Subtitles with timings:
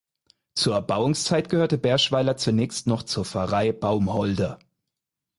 [0.55, 4.57] Zur Erbauungszeit gehörte Berschweiler zunächst noch zur Pfarrei Baumholder.